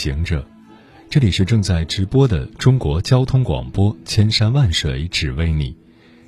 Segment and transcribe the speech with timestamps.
[0.00, 0.42] 行者，
[1.10, 5.76] 这里是正在直播的中国交通广播，千山万水只为你，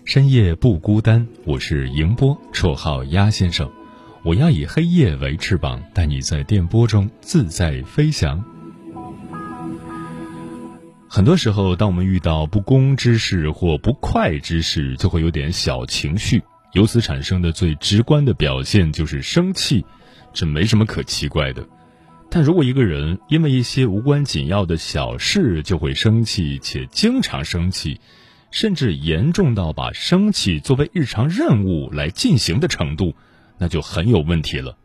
[0.04, 1.26] 深夜不孤单。
[1.46, 3.66] 我是迎波，绰号鸭先生。
[4.24, 8.44] 我要以黑夜为翅膀，带你在电波中自在飞翔。
[11.08, 16.42] 很多时候，当我们遇到不公之事或不快之事，就会有点小情绪，
[16.74, 19.82] 由此产生的最直观的表现就是生气，
[20.34, 21.66] 这没什么可奇怪的。
[22.34, 28.00] 但如果一个人因为一些无关紧要的小事就会生气，且经常生气，
[28.50, 33.14] 甚至严重到把生气作为日常任务来进行的程度，
[33.58, 34.78] 那就很有问题了。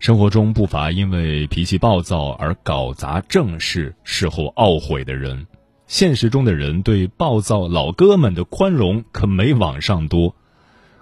[0.00, 5.46] 生活中不乏因为脾气暴躁而搞砸正事、事后懊悔的人，
[5.86, 10.36] 现实中的人对暴躁老哥们的宽容可没网上多。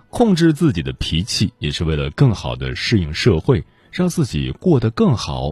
[0.09, 3.65] 控制自己的脾气，也是为了更好的适应社会，
[3.99, 5.51] 让自己过得更好。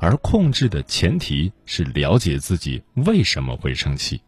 [0.00, 4.20] 而控制的前提是了解自己为什么会生气。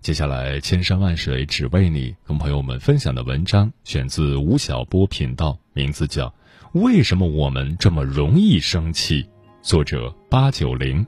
[0.00, 6.34] 接下来，千山万水只为你，跟朋友们分享的文章选自吴晓波频道，名字叫。
[6.72, 9.28] 为什么我们这么容易生气？
[9.60, 11.06] 作者八九零。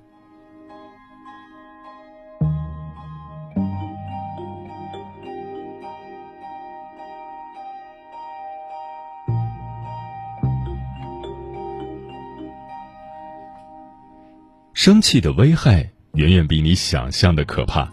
[14.84, 17.88] 生气的危害远远比你想象的可怕。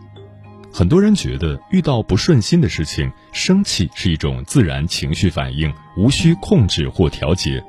[0.73, 7.63] 很多人觉得遇到不顺心的事情，生气是一种自然情绪反应，无需控制或调节。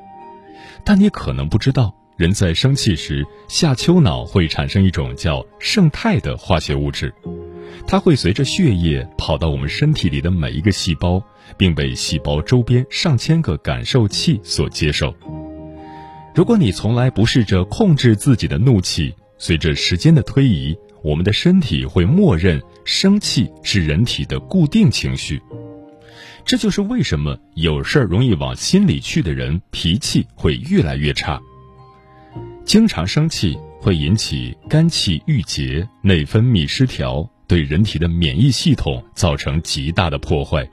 [0.86, 7.12] 但你可能不知道，人在生气时，下丘脑会产生一种叫胜肽的化学物质，
[7.86, 11.22] 它会随着血液跑到我们身体里的每一个细胞，
[11.58, 15.14] 并被细胞周边上千个感受器所接受。
[16.34, 25.40] 如果你从来不试着控制自己的怒气，随着时间的推移，我们的身体会默认生气是人体的固定情绪，
[26.44, 31.40] 这就是为什么有事儿容易往心里去的人脾气会越来越差。
[32.64, 40.68] 经常生气会引起肝气郁结、内分泌失调，对人体的免疫系统造成极大的破坏，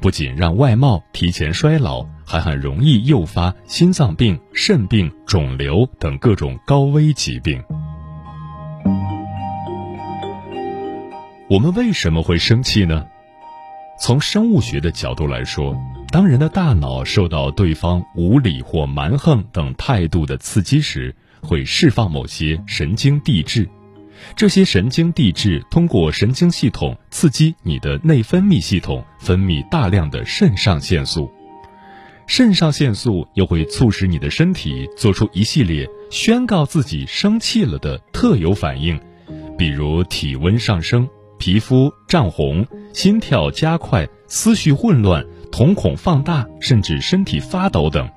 [0.00, 7.62] 不仅让外貌提前衰老，还很容易诱发心脏病、肾病、肿瘤等各种高危疾病。
[11.48, 13.06] 我们为什么会生气呢？
[13.98, 15.74] 从生物学的角度来说，
[16.10, 23.68] 当人的大脑受到对方无理或蛮横等态度的刺激时，会释放某些神经递质。
[24.34, 31.30] 这些神经递质通过神经系统刺激你的内分泌系统，分泌大量的肾上腺素。
[32.26, 38.98] 肾上腺素又会促使你的身体做出一系列宣告自己生气了的特有反应，
[39.56, 41.08] 比如体温上升。
[41.38, 45.22] 皮肤涨红、心跳加快、思绪混乱、
[45.52, 48.08] 瞳孔放大，甚至身体发抖等。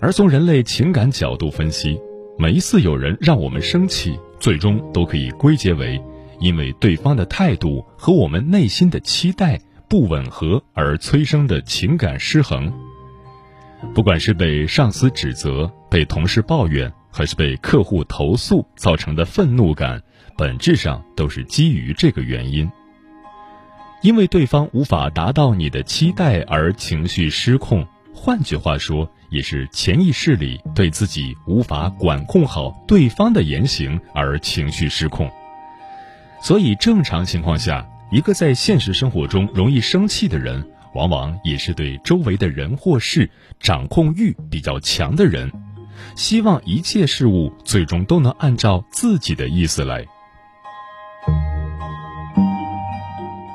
[0.00, 2.00] 而从人类情感角度分析，
[2.38, 6.02] 每一次有人让我们生气，最终都可以归结为
[6.40, 12.72] 因为对方的态度和我们内心的期待不吻合而催生的情感失衡。
[13.94, 20.02] 不管是被上司指责、被同事抱怨，还是被客户投诉造成的愤怒感。
[20.36, 22.68] 本质上都是基于这个原因，
[24.02, 27.86] 因为对方无法达到你的期待而情绪失控。
[28.12, 35.28] 换句话说，也是潜意识里对自己无法管控好对方的言行而情绪失控。
[36.40, 40.64] 所以，正常情况下，一个在现实生活中容易生气的人，
[40.94, 45.50] 往往也是对周围的人或事掌控欲比较强的人，
[46.14, 50.04] 希望一切事物最终都能按照自己的意思来。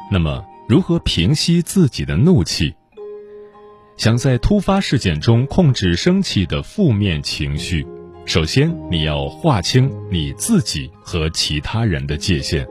[0.10, 2.74] 那么，如何平息自己的怒气？
[3.98, 7.84] 想在突发事件中控制生气的负面情绪，
[8.26, 12.68] 首先你要划清你自己和其他人的界限，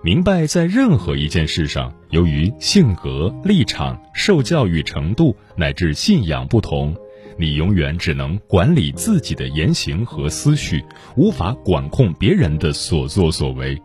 [0.00, 6.96] 明白在任何一件事上，由于性格、立场、受教育程度乃至信仰不同，
[7.36, 10.84] 你永远只能管理自己的言行和思绪，
[11.16, 13.76] 无法管控别人的所作所为。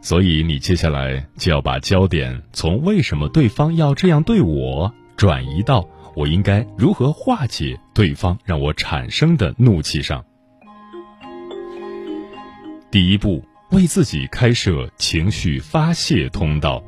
[0.00, 5.84] 所以，你接下来就要把焦点从为什么对方要这样对我，转移到
[6.14, 10.24] 我应该如何化解对方让我产生的怒气上。
[12.88, 16.80] 第一步，为自己开设情绪发泄通道。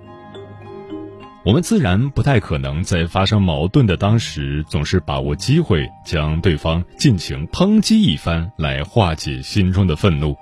[1.45, 10.37] 我们自然不太可能在发生矛盾的当时，总是把握机会将对方尽情抨击一番来化解心中的愤怒。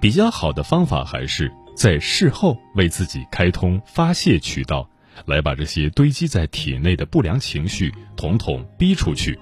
[0.00, 4.88] 比较好的方法还是在事后为自己开通发泄渠道，
[5.24, 9.38] 来把这些堆积在体内的不良情绪统统逼出去。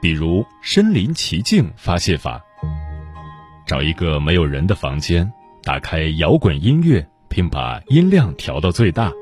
[0.00, 2.42] 比如身临其境发泄法，
[3.66, 5.32] 找一个没有人的房间，
[5.62, 9.12] 打开摇滚音乐，并把音量调到最大。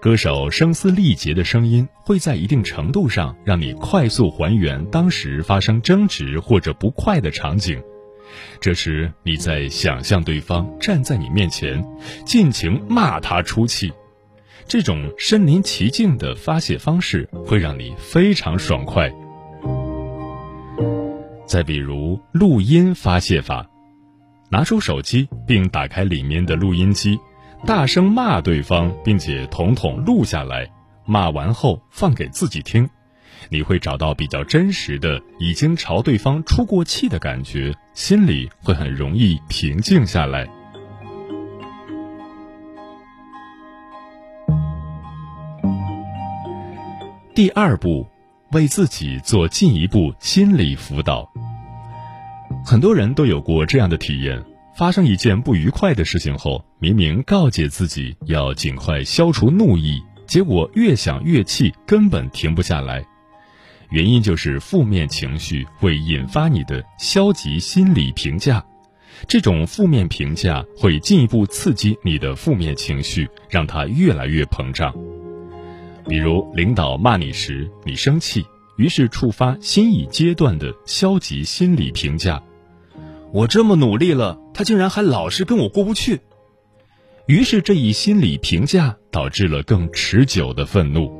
[0.00, 7.82] 歌手声嘶力竭的声音会在一定程度上让你快速还原当时发生争执或者不快的场景。
[8.60, 11.84] 这时，你在想象对方站在你面前，
[12.24, 13.92] 尽情骂他出气。
[14.68, 19.10] 这种身临其境的发泄方式会让你非常爽快。
[21.46, 23.66] 再比如录音发泄法，
[24.50, 27.18] 拿出手机并打开里面的录音机。
[27.66, 30.70] 大声骂对方，并且统统录下来，
[31.06, 32.88] 骂完后放给自己听，
[33.48, 40.46] 你会找到比较真实的已经朝对方出过气的感觉，心里会很容易平静下来。
[47.38, 48.04] 第二步，
[48.50, 51.32] 为自己做进一步心理辅导。
[52.66, 54.44] 很多人都有过这样的体验。
[54.76, 63.04] 发生一件不愉快的事情后，明明告诫自己要尽快消除怒意，结果越想越气，根本停不下来。
[63.90, 68.66] 原因就是负面情绪会引发你的消极心理评价，
[69.28, 74.92] 这种负面评价会进一步刺激你的负面情绪，让它越来越膨胀。
[76.08, 78.44] 比如领导骂你时，你生气，
[78.76, 82.42] 于是触发新一阶段的消极心理评价。
[83.30, 86.20] 我这么努力了，他竟然还老是跟我过不去。
[87.26, 91.12] 于是这一心理评价导致了更持久的愤怒。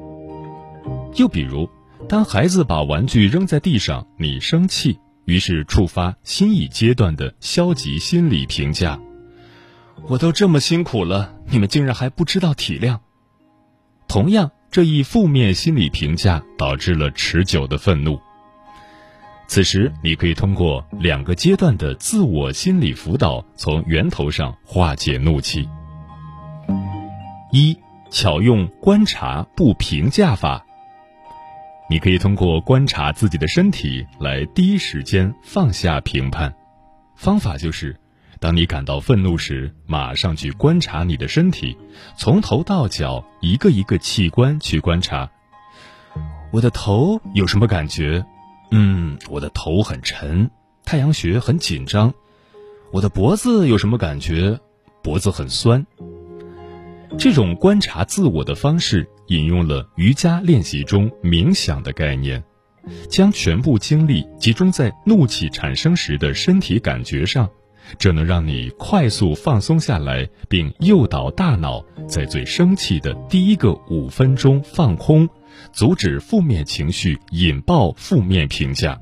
[1.17, 1.69] 又比如，
[2.09, 8.99] 当孩子把玩具扔在地上，你生气，于是触发新一阶段的消极心理评价。
[10.07, 13.01] 我都这么辛苦了，你们竟然还不知道体谅。
[14.07, 18.21] 同样，这一负面心理评价导致了持久的愤怒。
[19.47, 25.67] 此时，你可以通过两个阶段的自我心理辅导，从源头上化解怒气。
[27.51, 27.75] 一，
[28.11, 30.63] 巧用观察不评价法。
[31.89, 36.55] 你可以通过观察自己的身体来第一时间放下评判。
[37.17, 37.99] 方法就是，
[38.41, 41.77] 当你感到愤怒时，马上去观察你的身体，
[42.17, 45.29] 从头到脚一个一个器官去观察。
[46.53, 48.25] 我的头有什么感觉？
[48.71, 50.51] 嗯，我的头很沉，
[50.85, 52.13] 太阳穴很紧张。
[52.93, 54.59] 我的脖子有什么感觉？
[55.03, 55.85] 脖子很酸。
[57.19, 62.43] 这种观察自我的方式，引用了瑜伽练习中冥想的概念，
[63.11, 67.49] 将全部精力集中在怒气产生时的身体感觉上，
[67.97, 75.29] 这能让你快速放松下来，并诱导大脑在最生气的第一个五分钟放空。
[75.73, 78.97] 阻止负面情绪引爆负面评价。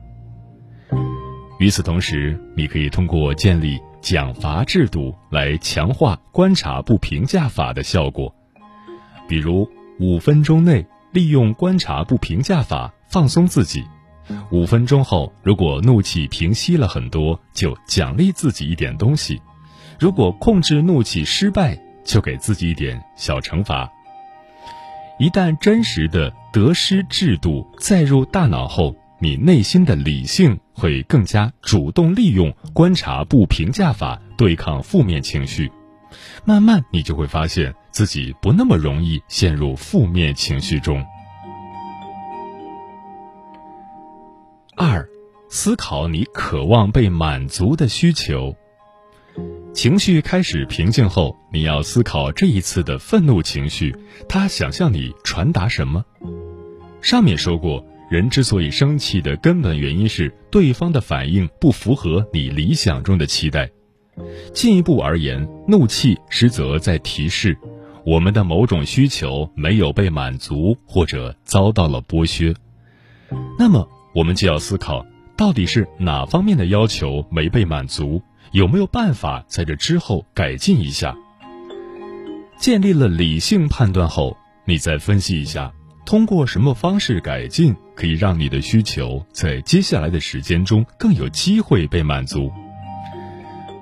[1.59, 8.35] 与此同时，你可以通过建立奖罚制度来强化观察不评价法的效果。
[9.29, 9.69] 比如，
[10.01, 13.83] 五分钟内利用观察不评价法放松自己；
[14.51, 19.37] 五分钟后，如果怒气平息了很多，就奖励自己一点东西；
[19.99, 23.91] 如果控制怒气失败，就给自己一点小惩罚。
[25.19, 35.73] 一旦真实的得失制度载入大脑后，你内心的理性会更加主动利用观察不评价法对抗负面情绪，
[36.45, 41.03] 慢慢你就会发现自己不那么容易陷入负面情绪中。
[44.79, 45.09] 二，
[45.49, 48.55] 思考你渴望被满足的需求。
[49.73, 53.97] 情绪开始平静后，你要思考这一次的愤怒情绪，
[54.29, 56.05] 它想向你传达什么？
[57.01, 63.71] 上面说过，人之所以生气的根本原因是对方的反应不符合你理想中的期待。
[64.53, 67.57] 进一步而言，怒气实则在提示
[68.05, 72.55] 我们的某种需求没有被满足或者遭到了剥削。
[73.59, 75.05] 那么我们就要思考，
[75.37, 81.15] 到底是哪方面的要求没被满足，有没有办法在这之后改进一下？
[82.59, 85.71] 建立了理性判断后，你再分析一下，
[86.07, 92.51] 通过什么方式改进，可以让你的需求在接下来的时间中更有机会被满足。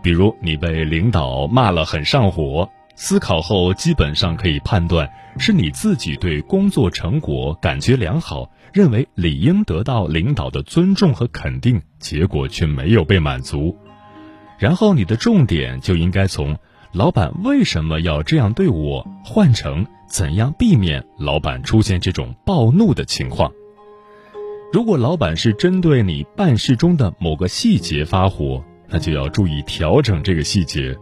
[0.03, 5.09] 比如你被领导骂了很上火，思考后基本上可以判断
[5.39, 13.77] 是你自己对工作成果感觉良好，认为理应得到领导的尊重和肯定，结果却没有被满足。
[14.59, 16.57] 然后你的重点就应该从。
[16.93, 19.05] 老板为什么要这样对我？
[19.25, 23.51] 换成怎样避免老板出现这种暴怒的情况？
[24.73, 30.97] 如果老板是针对你办事中的某个细节发火，那就要注意调整这个细节。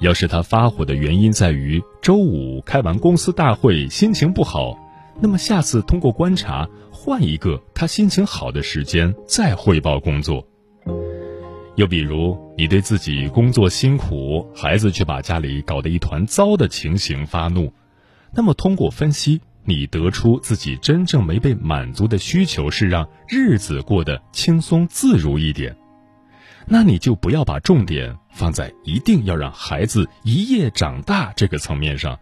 [0.00, 4.76] 要是他发火的原因在于周五开完公司大会心情不好，
[5.20, 10.46] 那么下次通过观察换一个他心情好的时间再汇报工作。
[11.76, 17.72] 又比如，你对自己工作辛苦，孩子却把家里搞得一团糟的情形发怒，
[18.34, 25.76] 那么通过分析，你得出自己真正没被满足的需求是让日子过得轻松自如一点，
[26.66, 32.18] 那你就不要把重点放在一定要让孩子一夜长大这个层面上，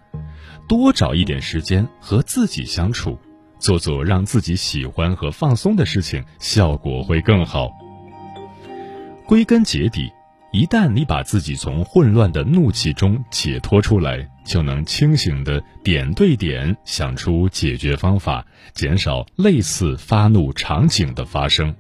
[0.69, 3.19] 多找一点时间和自己相处，
[3.59, 7.71] 做做让自己喜欢和放松的事情，效果会更好。
[9.27, 10.11] 归根结底，
[10.53, 21.75] 一旦你把自己从混乱的怒气中解脱出来，就能清醒的点对点想出解决方法，减少类似发怒场景的发生。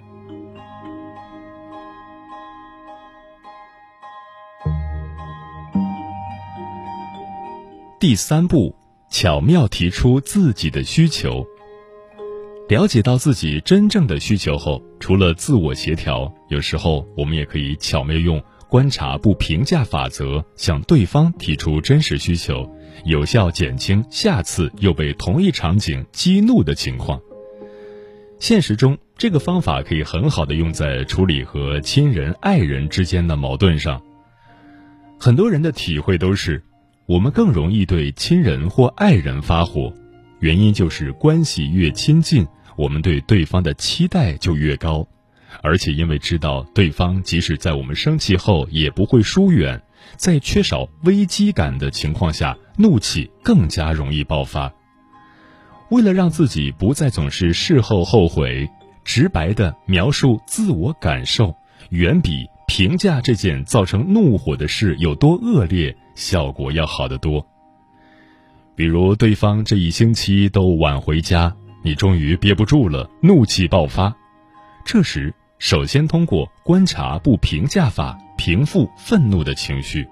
[8.00, 8.72] 第三步，
[9.10, 11.44] 巧妙提出自己的需求。
[12.68, 22.72] 了解到自己真正的需求后，除了自我协调，有时候我们也可以巧妙用观察不评价法则向对方提出真实需求，
[23.04, 27.20] 有效减轻下次又被同一场景激怒的情况。
[28.38, 34.00] 现实中，这个方法可以很好的用在处理和亲人、爱人之间的矛盾上。
[35.18, 36.62] 很多人的体会都是，
[37.08, 39.90] 我们更容易对亲人或爱人发火，
[40.40, 42.46] 原因就是关系越亲近。
[42.76, 45.08] 我们对对方的期待就越高，
[45.62, 49.80] 而且因为知道对方即使在我们生气后也不会疏远，
[50.16, 54.70] 在缺少危机感的情况下，怒气更加容易爆发。
[55.88, 58.68] 为了让自己不再总是事后后悔，
[59.02, 61.56] 直白的描述自我感受，
[61.88, 67.46] 远比评价这件造成怒火的事有多恶劣效果要好得多。
[68.74, 71.54] 比如，对方这一星期都晚回家。
[71.84, 74.14] 你终于憋不住了，怒气爆发。
[74.84, 80.06] 这时，首先通过观察不评价法平复愤怒的情绪，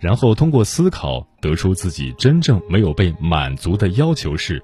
[0.00, 4.62] 然后通过思考得出自己真正没有被满足的要求是，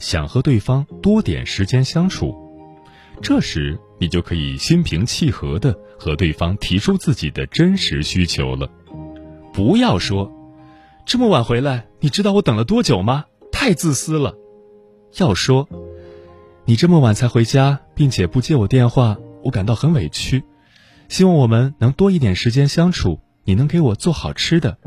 [0.00, 2.34] 想和对方多点时间相处。
[3.22, 8.68] 这时，你就可以心平气和的和对方提出自己的真实需求了。
[9.54, 10.32] 不要说，
[11.06, 13.26] 这么晚回来，你知道我等了多久吗？
[13.52, 14.34] 太自私了。
[15.16, 15.68] 要说。
[16.66, 20.42] 你这么晚才回家，并且不接我电话，我感到很委屈。
[21.08, 23.20] 希望我们能多一点时间相处。
[23.44, 24.78] 你能给我做好吃的。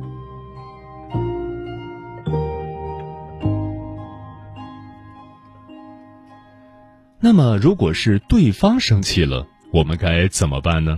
[7.19, 10.97] 那么，如果是对方生气了，我们该怎么办呢？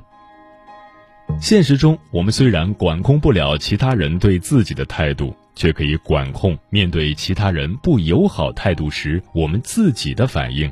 [1.38, 10.69] 现实中，我们虽然管控不了其他人对自己的态度，却可以管控面对其他人不友好态度时我们自己的反应，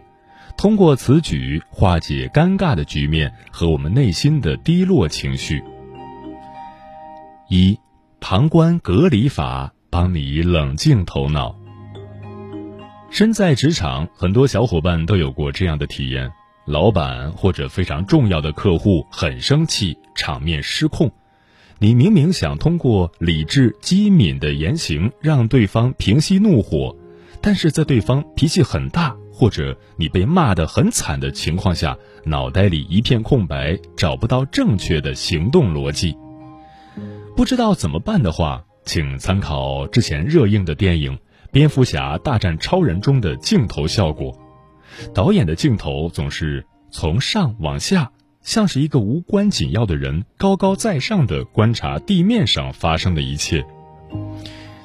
[0.57, 5.63] 通过此举化解尴尬的局面和我们内心的低落情绪。
[7.49, 7.79] 一，
[8.19, 11.55] 旁观隔离法帮你冷静头脑。
[13.09, 16.29] 身在职场，很多小伙伴都有过这样的体验。
[16.67, 21.09] 老板或者非常重要的客户很生气，场面失控。
[21.79, 26.95] 你明明想通过理智机敏的言行让对方平息怒火，
[27.41, 36.17] 但是在对方脾气很大或者你被骂得很惨的情况下，脑袋里一片空白，找不到正确的行动逻辑。
[37.35, 41.15] 不知道怎么办的话，请参考之前热映的电影
[41.51, 44.37] 《蝙蝠侠大战超人》中的镜头效果。
[45.13, 48.11] 导演的镜头总是从上往下，
[48.41, 53.65] 像是一个无关紧要的人高高在上的观察地面上发生的一切。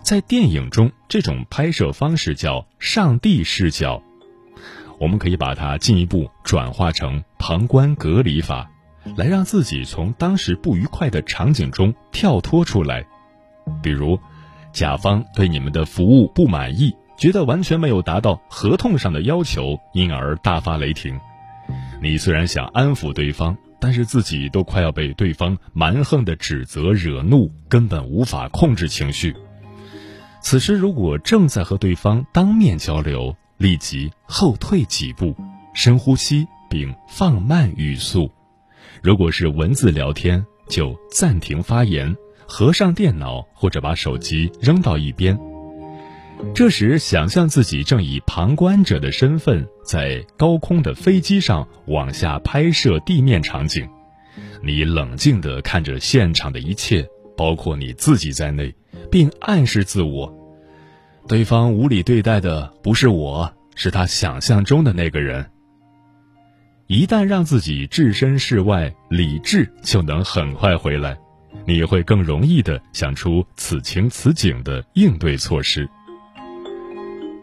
[0.02, 4.02] 在电影中，这种拍摄方式叫“上帝视角”。
[4.98, 8.70] 我们可以把它进一步转化成旁观隔离法，
[9.16, 13.04] 来让自己从当时不愉快的场景中跳脱出来。
[13.80, 14.18] 比如，
[14.72, 21.20] 甲方对你们的服务不满意，觉得完全没有达到合同上的要求，因而大发雷霆。
[22.02, 29.36] 你虽然想安抚对方，但是自己都快要被对方蛮横的指责惹怒，根本无法控制情绪。
[30.40, 35.32] 此时，如果正在和对方当面交流，立即后退几步，
[35.74, 38.28] 深呼吸，并放慢语速；
[39.00, 42.12] 如果是文字聊天，就暂停发言，
[42.48, 45.38] 合上电脑或者把手机扔到一边。
[46.54, 53.88] 这时，想象自己正以旁观者的身份，在高空的飞机上往下拍摄地面场景，
[54.62, 58.74] 你冷静地看着现场的一切，包括你自己在内。
[59.10, 60.32] 并暗示自我，
[61.26, 65.44] 对方无理对待的不是我，是他想象中的那个人。
[66.86, 71.18] 一旦让自己置身事外，理智就能很快回来，
[71.66, 75.88] 你会更容易的想出此情此景的应对措施。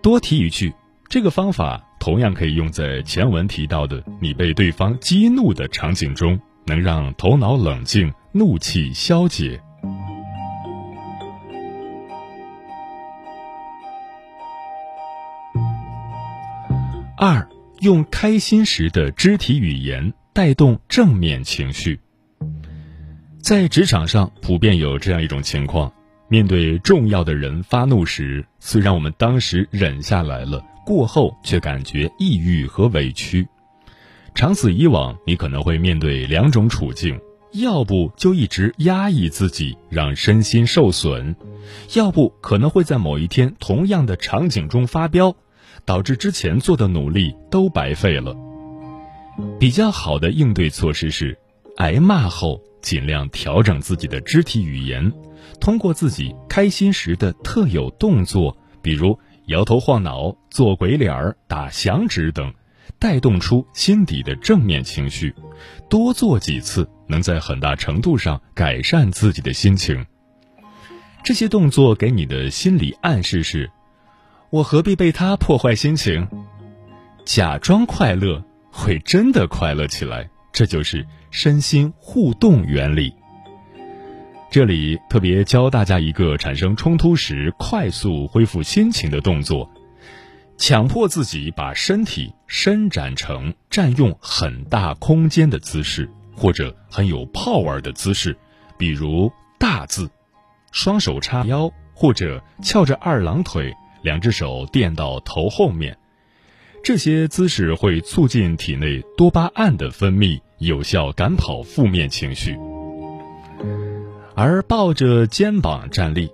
[0.02, 0.74] 多提一句，
[1.10, 9.62] 这个方法同样可以用在前文提到的你被对方激怒的场景中，能让头脑冷静，怒气消解。
[17.18, 17.46] 二，
[17.82, 22.00] 用开心时的肢体语言带动正面情绪。
[23.42, 25.92] 在职场上，普遍有这样一种情况：
[26.30, 33.46] 面对重要的人发怒时，虽然我们当时忍下来了，过后却感觉抑郁和委屈。
[34.34, 37.20] 长此以往，你可能会面对两种处境：
[37.54, 41.36] 要不就一直压抑自己，让身心受损；
[41.96, 45.36] 要不可能会在某一天同样的场景中发飙。
[45.86, 48.36] 导致之前做的努力都白费了。
[49.58, 51.36] 比较好的应对措施是，
[51.78, 55.12] 挨骂后尽量调整自己的肢体语言，
[55.60, 62.54] 通过自己开心时的特有动作，比如摇头晃脑、做鬼脸儿、打响指等，
[62.98, 65.34] 带动出心底的正面情绪。
[65.90, 70.06] 多做几次，能在很大程度上改善自己的心情。
[71.24, 73.70] 这些动作给你的心理暗示是。
[74.52, 76.28] 我何必被他破坏心情？
[77.24, 83.14] 假装快乐会真的快乐起来，这就是身心互动原理。
[84.52, 89.70] 这里特别教大家一个产生冲突时快速恢复心情的动作：
[90.58, 98.36] 强迫自己把身体伸展成占用很大空间的姿势，或者很有 power 的姿势，
[98.76, 100.10] 比如大字，
[100.72, 103.72] 双手叉腰，或者翘着二郎腿。
[104.02, 105.98] 两只手垫到头后面，
[106.82, 112.58] 这些姿势会促进体内多巴胺的分泌，有效赶跑负面情绪。
[114.42, 116.32] 而抱着肩膀站立，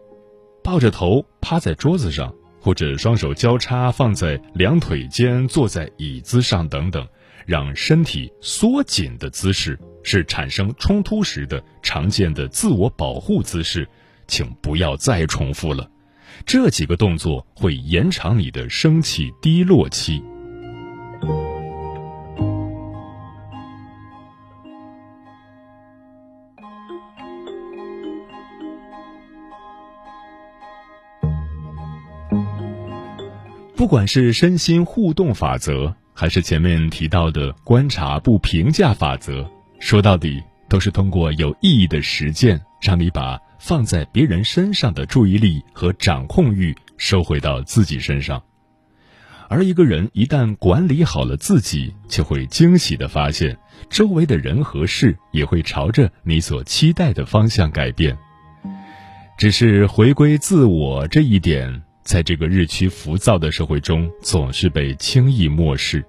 [0.63, 7.07] 抱着头趴在桌子上，或者双手交叉放在两腿间，坐在椅子上等等，
[7.47, 13.89] 让身体缩紧的姿势，是产生冲突时的常见的自我保护姿势，
[14.27, 15.89] 请不要再重复了。
[16.45, 20.23] 这几个动作会延长你的生气低落期。
[33.85, 39.47] 不管是身心互动法则，还是前面提到的观察不评价法则，
[39.79, 43.39] 说到底都是通过有意义的实践，让你把。
[43.59, 48.41] 放在别人身上的注意力和掌控欲收回到自己身上，
[49.49, 53.55] 而一个人一旦管理好了自己，就会惊喜的发现，
[53.87, 58.17] 周围的人和事也会朝着你所期待的方向改变。
[59.37, 66.05] 只是回归自我这一点，在这个日趋浮躁的社会中，总是被轻易漠视。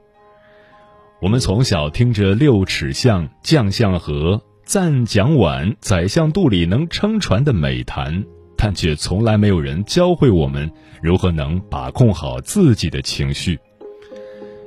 [1.22, 4.40] 我们从小听着“六尺巷，将相和”。
[4.66, 8.24] 赞讲碗，宰相肚里能撑船的美谈，
[8.56, 13.58] 但却从来没有人教会我们如何能把控好自己的情绪。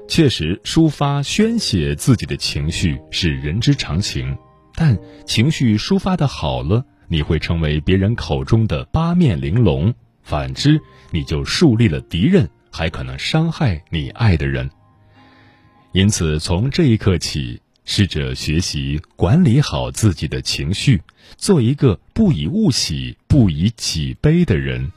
[0.08, 4.36] 确实，抒发宣泄自己的情绪是人之常情，
[4.74, 9.94] 但情绪抒发的好了，你会成为别人口中的八面玲珑；
[10.30, 14.70] 反之，你就树立了敌人，还可能伤害你爱的人。
[15.92, 17.60] 因此，从这一刻起。
[17.86, 21.02] 试着学习管理好自己的情绪，
[21.38, 24.92] 做一个不以物喜、不以己悲的人。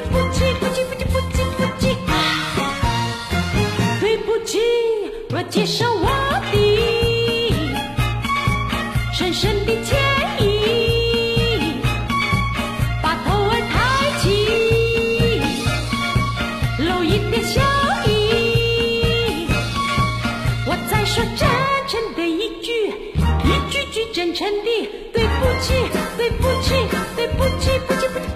[0.00, 1.84] 对不起，对不起，对不起，对不起，
[4.00, 4.16] 对不起。
[4.16, 4.58] 对不起，
[5.30, 6.08] 我接受我
[6.50, 6.56] 的
[9.12, 9.98] 深深的歉
[10.38, 10.42] 意。
[13.02, 13.74] 把头儿抬
[14.20, 14.24] 起，
[16.82, 17.60] 露一点笑
[18.06, 18.08] 意。
[20.66, 21.46] 我再说真
[21.88, 22.88] 诚的一句，
[23.44, 25.74] 一句句真诚的，对不起，
[26.16, 26.72] 对不起，
[27.16, 28.29] 对不起，对不起。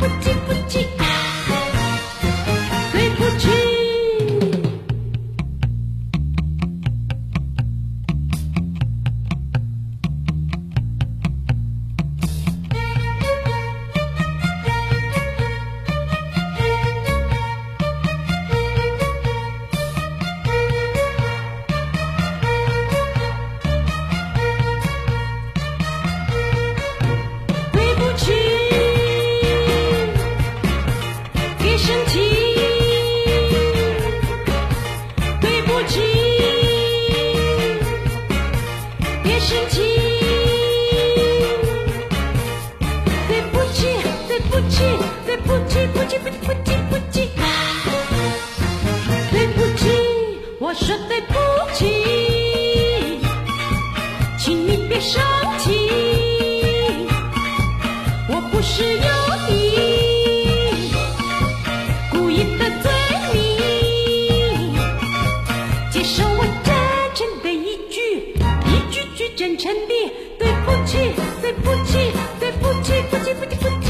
[69.57, 70.99] 沉的，对不起，
[71.40, 73.84] 对不起，对不起，不起，对不起。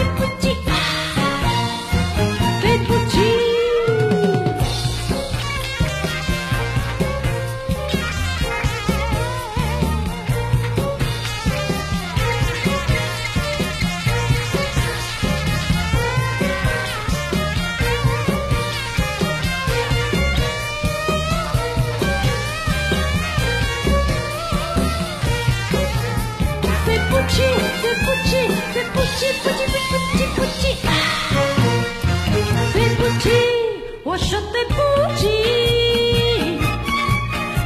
[34.05, 34.75] 我说对不
[35.17, 35.29] 起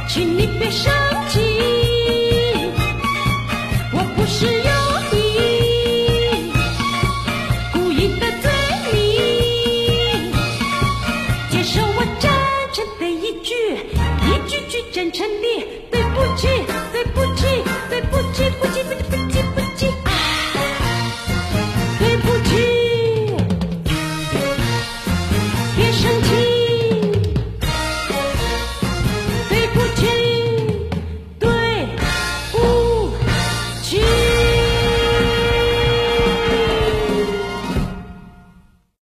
[0.07, 1.08] 请你别伤